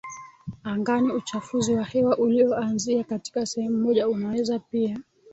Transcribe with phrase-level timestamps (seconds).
[0.63, 4.97] angani uchafuzi wa hewa ulioanzia katika sehemu moja unaweza pia